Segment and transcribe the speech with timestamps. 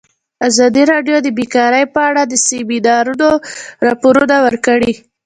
[0.47, 3.29] ازادي راډیو د بیکاري په اړه د سیمینارونو
[3.87, 4.93] راپورونه ورکړي.